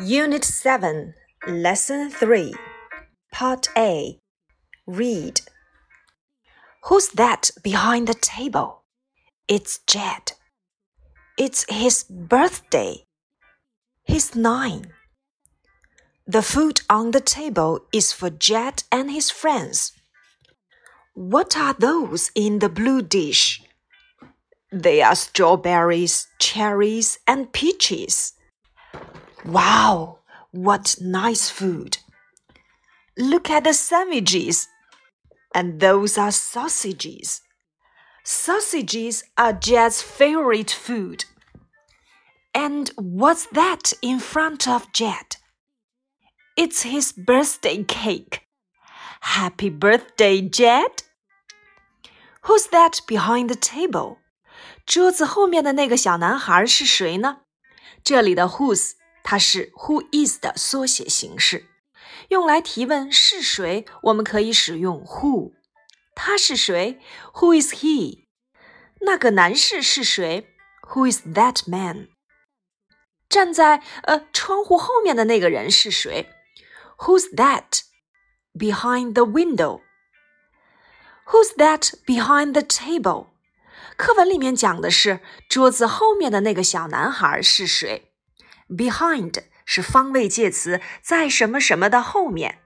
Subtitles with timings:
[0.00, 1.14] Unit 7,
[1.48, 2.54] Lesson 3,
[3.32, 4.20] Part A.
[4.86, 5.40] Read.
[6.84, 8.84] Who's that behind the table?
[9.48, 10.34] It's Jed.
[11.36, 13.06] It's his birthday.
[14.04, 14.92] He's nine.
[16.28, 19.92] The food on the table is for Jed and his friends.
[21.14, 23.62] What are those in the blue dish?
[24.70, 28.34] They are strawberries, cherries, and peaches.
[29.45, 30.19] Wow,
[30.51, 31.97] what nice food!
[33.17, 34.67] Look at the sandwiches.
[35.55, 37.41] And those are sausages.
[38.23, 41.25] Sausages are Jed's favorite food.
[42.55, 45.37] And what's that in front of Jed?
[46.55, 48.41] It's his birthday cake.
[49.21, 51.03] Happy birthday, Jed!
[52.43, 54.17] Who's that behind the table?
[54.85, 57.41] 桌子后面的那个小男孩是谁呢？
[58.03, 58.93] 这里的 whose
[59.27, 61.65] 它是 who is 的缩写形式，
[62.29, 65.53] 用来提问是谁，我们可以使用 who。
[66.15, 66.99] 他是谁？
[67.33, 68.27] Who is he？
[69.01, 70.47] 那个男士是谁？
[70.89, 72.09] Who is that man？
[73.27, 76.29] 站在呃窗户后面的那个人是谁？
[76.99, 77.81] Who's that
[78.53, 83.29] behind the window？Who's that behind the table？
[83.97, 88.06] 课文里面讲的是桌子后面的那个小男孩是谁
[88.68, 92.60] ？Behind 是方位介词，在什么什么的后面。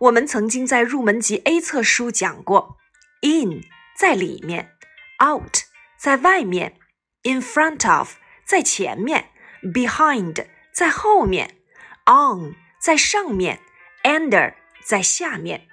[0.00, 2.78] 我们曾经在入门级 A 册书讲过
[3.22, 3.62] ，in
[3.96, 4.76] 在里面
[5.24, 5.58] ，out
[5.98, 6.78] 在外面
[7.22, 9.30] ，in front of 在前面
[9.62, 11.58] ，behind 在后面
[12.06, 13.60] ，on 在上面
[14.02, 15.68] ，under 在下面。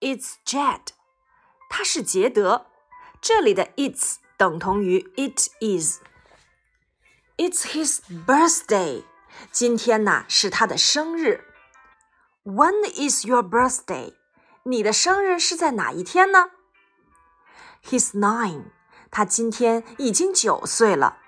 [0.00, 0.88] It's Jed，
[1.68, 2.66] 他是杰德。
[3.20, 6.00] 这里的 it's 等同于 it is。
[7.38, 9.04] It's his birthday.
[9.52, 11.44] 今天呐是他的生日。
[12.42, 14.14] When is your birthday?
[14.64, 16.50] 你的生日是在哪一天呢
[17.84, 18.72] ？He's nine.
[19.12, 21.18] 他今天已经九岁了。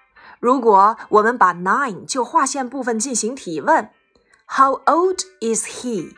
[0.41, 3.91] 如果我们把 nine 就划线部分进行提问
[4.47, 6.17] ，How old is he?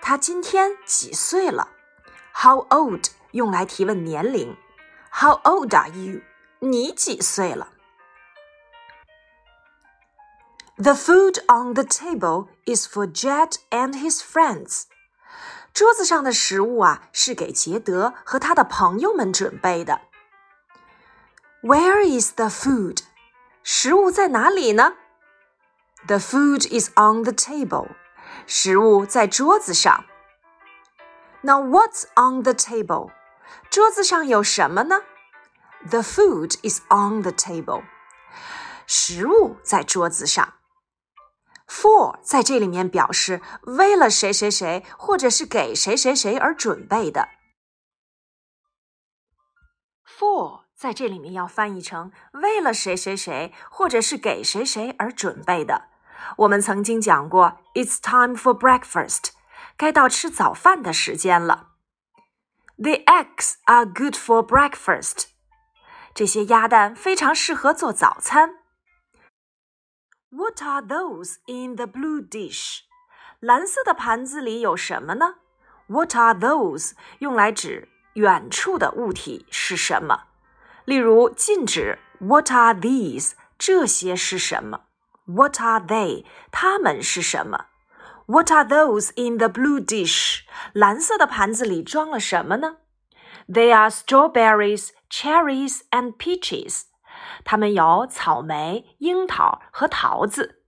[0.00, 1.68] 他今天几岁了
[2.32, 4.56] ？How old 用来提问年龄。
[5.12, 6.22] How old are you?
[6.60, 7.72] 你几岁了
[10.77, 14.83] ？The food on the table is for Jed and his friends.
[15.73, 20.01] 桌子上的食物啊，是给杰德和他的朋友们准备的。
[21.61, 22.99] Where is the food?
[23.63, 24.95] 食物在哪里呢？
[26.05, 27.87] The food is on the table.
[28.45, 30.05] 食物在桌子上。
[31.41, 33.11] Now what's on the table?
[33.69, 35.03] 桌子上有什么呢？
[35.89, 37.83] The food is on the table.
[38.85, 40.53] 食物在桌子上。
[41.68, 47.28] For 在这里面表示为了谁谁谁，或者是给谁谁谁而准备的。
[50.06, 55.88] For 在这里面要翻译成为了谁谁谁，或者是给谁谁而准备的。
[56.38, 59.30] 我们曾经讲过，It's time for breakfast，
[59.76, 61.68] 该到吃早饭的时间了。
[62.76, 65.26] The eggs are good for breakfast，
[66.14, 68.56] 这些鸭蛋非常适合做早餐。
[70.29, 72.79] What are those in the blue dish？
[73.39, 75.35] 蓝色的盘子里有什么呢？
[75.87, 76.93] What are those？
[77.19, 80.23] 用来指远处的物体是什么？
[80.85, 83.33] 例如，禁止 What are these？
[83.57, 84.85] 这些是什么？
[85.25, 86.25] What are they？
[86.51, 87.67] 它们是什么？
[88.25, 90.41] What are those in the blue dish？
[90.73, 92.77] 蓝色的盘子里装了什么呢？
[93.47, 96.83] They are strawberries, cherries, and peaches.
[97.44, 100.58] 它们有草莓、樱桃和桃子。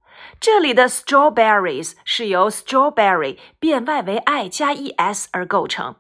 [0.41, 5.97] 这里的 strawberries 是由 strawberry 变 y 为 i 加 e s 而构成。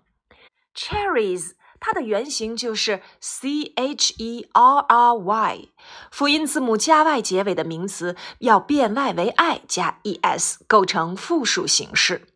[0.74, 5.68] cherries 它的原型就是 c h e r r y，
[6.10, 12.26] 辅音字母加 y 结尾的名词要变 y 为 i 加 e s 构成复数形式。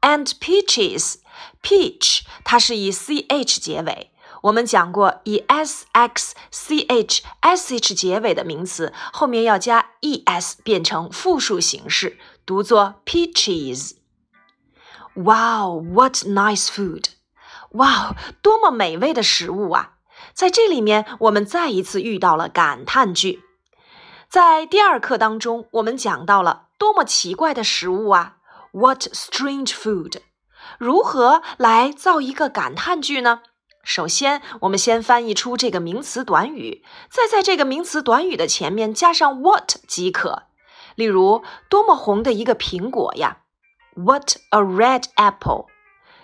[0.00, 4.12] And peaches，peach 它是以 c h 结尾。
[4.42, 13.96] 我们讲过，以 s x c h s h 结尾的名词后面要加 e s 变成复数形式，读作 peaches。
[15.14, 17.06] Wow, what nice food!
[17.72, 19.94] 哇，多么美味的食物啊！
[20.32, 23.42] 在这里面，我们再一次遇到了感叹句。
[24.28, 28.36] 在第二课当中，我们讲到了多么奇怪的食物啊
[28.72, 30.18] ！What strange food！
[30.78, 33.42] 如何来造一个感叹句呢？
[33.88, 40.42] 首先，我们先翻译出这个名词短语，再在这个名词短语的前面加上 what 即可。
[40.94, 43.38] 例如，多么红的一个苹果呀
[43.96, 45.68] ！What a red apple！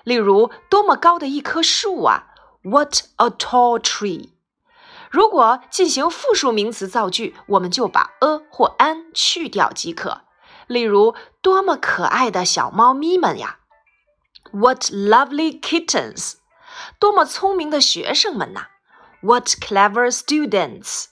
[0.05, 2.27] 例如，多么高的一棵树啊
[2.65, 4.33] ！What a tall tree！
[5.11, 10.21] 如果进行复数名词造句，我们就把 a 或 an 去掉即可。
[10.67, 13.61] 例如，多么可爱的小猫咪们呀
[14.53, 16.35] ！What lovely kittens！
[17.00, 18.68] 多么聪明的学生们呐！
[19.22, 21.06] What clever students！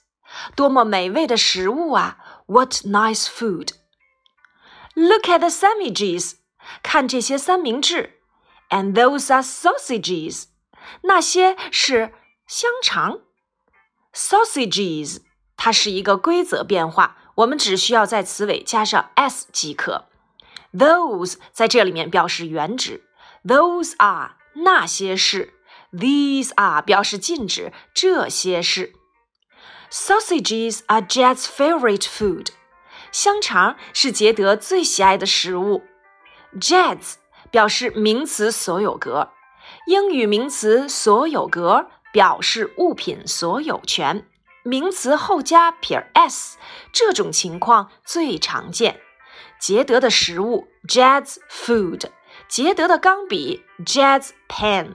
[0.55, 2.17] 多么美味的食物啊！
[2.47, 6.35] What nice food！Look at the sandwiches！
[6.83, 8.19] 看这些三明治。
[8.69, 10.45] And those are sausages！
[11.01, 12.13] 那些是
[12.45, 13.21] 香肠。
[14.13, 15.21] Sausages，
[15.55, 20.09] 它是一个规则变化，我们只需要在词尾加上 s 即可。
[20.73, 23.05] Those 在这里面表示原指，
[23.45, 25.53] Those are 那些是
[25.92, 28.92] ，These are 表示禁止这些是。
[29.90, 32.48] Sausages are Jed's favorite food。
[33.10, 35.82] 香肠是杰德最喜爱的食物。
[36.60, 37.14] Jed's
[37.50, 39.30] 表示名词所有格，
[39.86, 41.90] 英语名词所有格。
[42.12, 44.26] 表示物品所有权，
[44.64, 46.58] 名词后加撇 s，
[46.92, 49.00] 这种情况最常见。
[49.58, 52.10] 杰德的食物 Jed's food，
[52.48, 54.92] 杰德的钢笔 Jed's pen，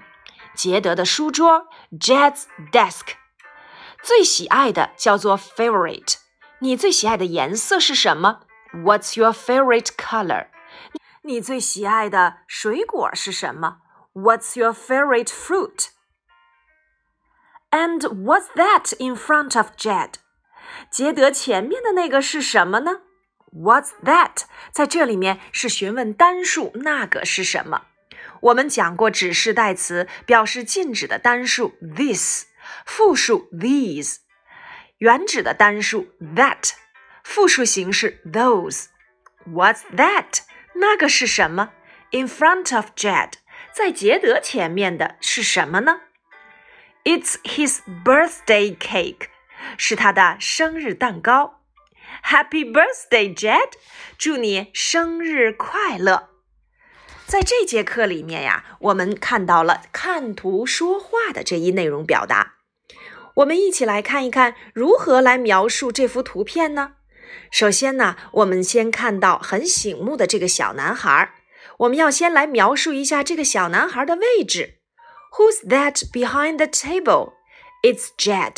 [0.57, 3.15] 杰德的书桌 Jed's desk。
[4.03, 6.17] 最喜爱的叫做 favorite。
[6.61, 8.43] 你最喜爱的颜色是什么？
[8.73, 10.49] What's your favorite color？
[11.23, 13.79] 你最喜爱的水果是什么？
[14.15, 15.29] What's your favorite
[17.71, 20.15] fruit？And what's that in front of Jed？
[20.91, 23.03] 杰德前面的那个是什么呢？
[23.53, 24.45] What's that？
[24.71, 27.83] 在这里面是询问单数，那个是什么？
[28.42, 32.46] 我们讲过指示代词表示禁止的单数 this，
[32.86, 34.18] 复数 these，
[34.98, 36.72] 原指的单数 that，
[37.24, 38.86] 复数形式 those。
[39.46, 40.42] What's that？
[40.76, 41.72] 那个是什么
[42.12, 43.34] ？In front of Jed，
[43.74, 46.02] 在杰德前面的是什么呢
[47.04, 49.28] ？It's his birthday cake，
[49.78, 51.62] 是他的生日蛋糕。
[52.24, 53.74] Happy birthday, Jed！
[54.18, 56.30] 祝你生日快乐。
[57.28, 62.54] 在这节课里面呀，我们看到了看图说话的这一内容表达。
[63.36, 66.94] 我们一起来看一看如何来描述这幅图片呢？
[67.52, 71.34] 首先呢，我们先看到很醒目的这个小男孩。
[71.80, 74.80] 我们要先来描述一下这个小男孩的位置。
[75.34, 77.34] Who's that behind the table?
[77.84, 78.56] It's Jed.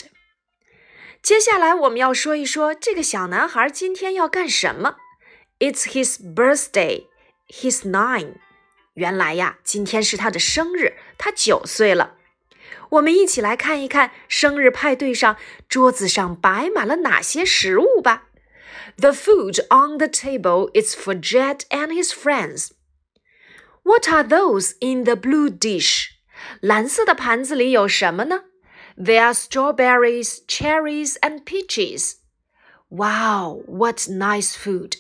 [1.24, 4.98] 接下来我们要说一说这个小男孩今天要干什么。
[5.58, 7.08] It's his birthday.
[7.48, 8.36] He's nine.
[8.99, 12.17] 原来呀，今天是他的生日，他九岁了。
[12.91, 15.37] 我们一起来看一看生日派对上
[15.69, 18.29] 桌子上摆满了哪些食物吧。
[18.97, 22.71] The food on the table is for Jed and his friends.
[23.83, 26.11] What are those in the blue dish?
[26.61, 28.45] 蓝色的盘子里有什么呢？
[28.97, 32.15] There are strawberries, cherries, and peaches.
[32.89, 34.99] Wow, what nice food!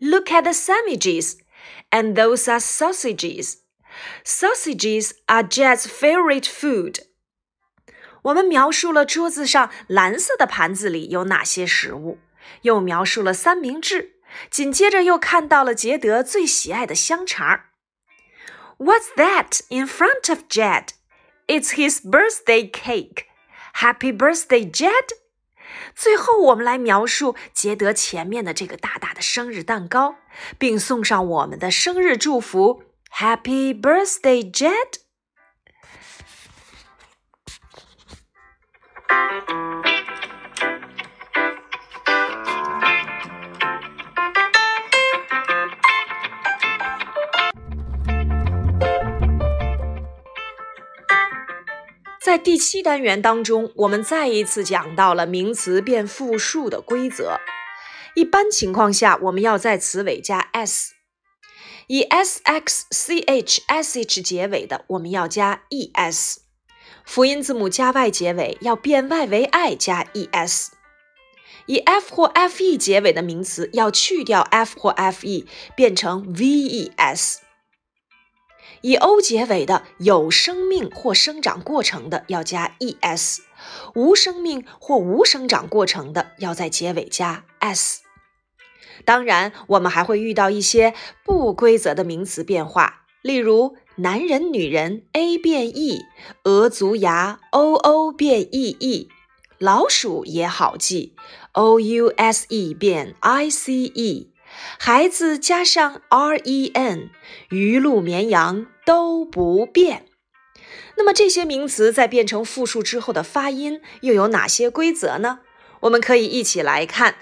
[0.00, 1.38] Look at the sandwiches,
[1.90, 3.58] and those are sausages.
[4.24, 7.00] Sausages are Jed's favorite food.
[8.22, 12.18] 我们描述了桌子上蓝色的盘子里有哪些食物，
[12.62, 14.16] 又描述了三明治，
[14.50, 17.64] 紧接着又看到了杰德最喜爱的香肠。
[18.78, 20.88] What's that in front of Jed?
[21.46, 23.26] It's his birthday cake.
[23.74, 25.12] Happy birthday, Jed!
[25.95, 30.15] 最后，我们来描述杰德前面的这个大大的生日蛋糕，
[30.57, 32.83] 并送上我们的生日祝福
[33.13, 34.99] ：Happy birthday, Jed!
[52.29, 57.39] 在第七单元当中，我们再一次讲到了名词变复数的规则。
[58.13, 60.93] 一般情况下，我们要在词尾加 s，
[61.87, 66.41] 以 s x c h s h 结尾的，我们要加 e s；
[67.03, 70.73] 辅音字母加 y 结尾，要变 y 为 i 加 e s；
[71.65, 77.39] 以 f 或 f e 结尾的名词，要去掉 f 或 f e，变成 v e s。
[78.81, 83.39] 以 o 结尾的有生命或生长过程的要加 es，
[83.95, 88.01] 无生命或无生长过程的要在结尾加 s。
[89.05, 90.93] 当然，我们还会遇到一些
[91.23, 96.01] 不规则的名词变化，例如男人、女人 a 变 e，
[96.43, 99.09] 鹅足牙 o o 变 e e，
[99.57, 101.15] 老鼠也好记
[101.53, 104.28] ，o u s e 变 i c e。
[104.78, 107.10] 孩子加上 r e n，
[107.50, 110.06] 鱼鹿绵羊都不变。
[110.96, 115.40] 那么这些名词在变成复数之后的发音又有哪些规则呢？
[115.80, 117.16] 我们可以一起来看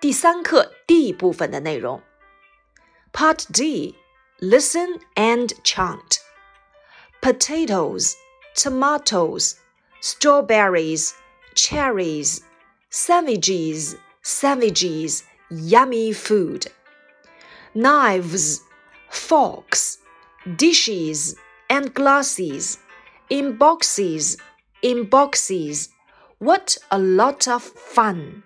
[0.00, 2.02] 第三课 D 部分的内容。
[3.12, 3.94] Part D,
[4.40, 6.18] listen and chant.
[7.20, 8.14] Potatoes,
[8.56, 9.54] tomatoes,
[10.00, 11.10] strawberries,
[11.54, 12.40] cherries,
[12.90, 16.66] sandwiches, sandwiches, yummy food.
[17.74, 18.60] Knives,
[19.10, 19.96] forks,
[20.56, 21.34] dishes,
[21.68, 22.78] and glasses,
[23.28, 24.36] in boxes,
[24.82, 25.88] in boxes.
[26.38, 28.42] What a lot of fun!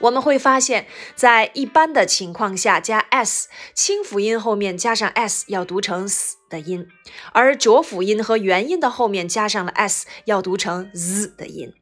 [0.00, 0.86] 我们会发现，
[1.16, 6.86] 在一般的情况下，加 s 清辅音后面加上 s 要读成 s 的音，
[7.32, 11.72] 而浊辅音和元音的后面加上了 s 要读成 z 的音。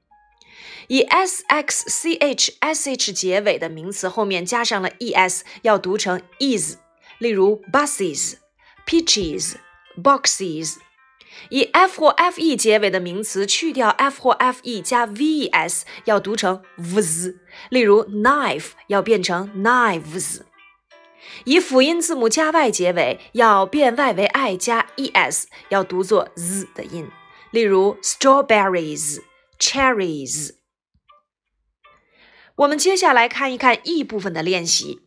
[0.88, 6.78] 以 s x c h s h 结尾的名词后面加上了 e s 要读成 is，
[7.20, 8.36] 例如 buses、
[8.86, 9.56] peaches、
[10.02, 10.78] boxes。
[11.50, 17.36] 以 f 或 f e 结尾的名词去掉 f 或 f e 加 v e s，要读成 vs。
[17.70, 20.42] 例如 knife 要变成 knives。
[21.46, 27.08] 以辅音字母加 y 结尾，要变 y 为 i 加 e s，要读作 z 的音。
[27.52, 29.22] 例如 strawberries、
[29.60, 30.61] cherries。
[32.62, 35.02] 我们接下来看一看 e 部分的练习，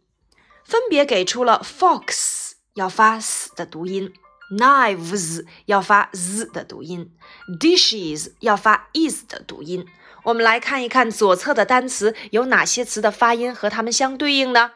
[0.65, 4.13] 分别给出了 fox 要发 s 的读音。
[4.59, 7.15] Knives 要发 z 的读音
[7.61, 9.87] ，dishes 要发 is 的读音。
[10.25, 14.73] 我们来看一看左侧的单词有哪些词的发音和它们相对应呢？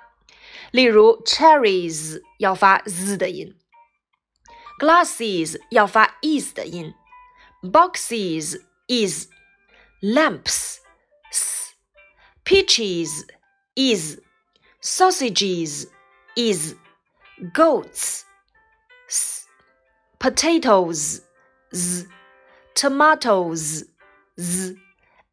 [0.70, 3.56] 例如，cherries 要发 z 的音
[4.80, 6.94] ，glasses 要发 is 的音
[7.62, 10.77] ，boxes is，lamps
[12.47, 13.25] s，peaches
[13.75, 15.87] is，sausages
[16.35, 18.25] is，goats
[19.07, 21.21] s。potatoes,
[21.73, 22.07] z,
[22.73, 23.85] tomatoes,
[24.37, 24.77] z,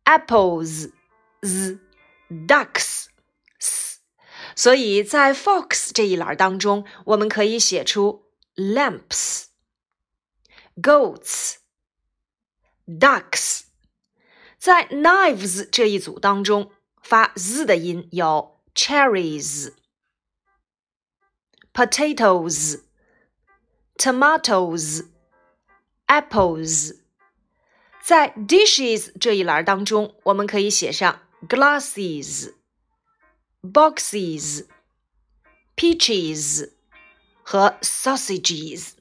[0.04, 0.90] apples,
[1.42, 1.78] z,
[2.28, 3.06] ducks,
[3.60, 4.00] s。
[4.56, 8.24] 所以在 fox 这一栏当中，我们可以写出
[8.56, 9.44] lamps,
[10.82, 11.54] goats,
[12.86, 13.60] ducks。
[14.58, 16.72] 在 knives 这一组当中，
[17.05, 19.73] 发 z 的音有 cherries,
[21.71, 22.79] potatoes。
[23.95, 25.05] tomatoes,
[26.07, 26.97] apples。
[28.03, 32.55] 在 dishes 这一栏当中，我们可以写上 glasses、
[33.61, 34.65] boxes、
[35.75, 36.71] peaches
[37.43, 38.93] 和 sausages。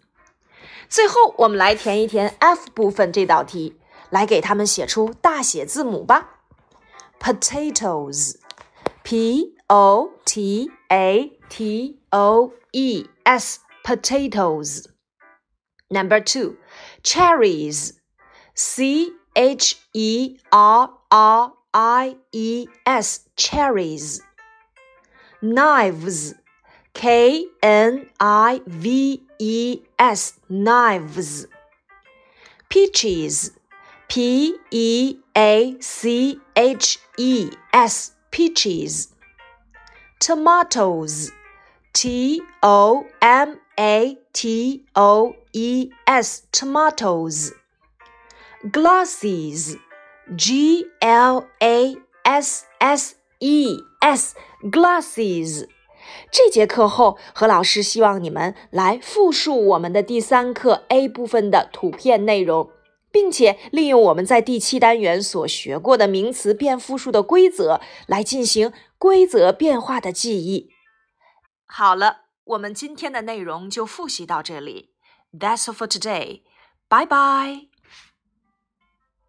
[0.90, 3.80] 最后，我们来填一填 F 部分这道题，
[4.10, 6.33] 来给他们写出大写字母吧。
[7.24, 14.86] Potatoes，P P O T A T O E S, potatoes.
[15.90, 16.58] Number two,
[17.02, 17.98] cherries.
[18.52, 24.20] C H E R R I E S, cherries.
[25.40, 26.34] Knives.
[26.92, 31.46] K N I V E S, knives.
[32.68, 33.52] Peaches.
[34.08, 39.09] P E A C H E S, peaches.
[40.19, 41.31] Tomatoes.
[41.91, 47.51] T O M a T O E S tomatoes
[48.71, 49.75] glasses
[50.37, 55.67] G L A S S E S glasses
[56.31, 62.69] 这节课后，何老师希望你们来复述我们的第三课 A 部分的图片内容，
[63.14, 70.70] 并且利用我们在第七单元所学过的名词变复数的规则来进行规则变化的记忆。
[71.66, 72.24] 好了。
[72.44, 74.94] 我们今天的内容就复习到这里。
[75.32, 76.42] That's all for today.
[76.88, 77.73] Bye bye.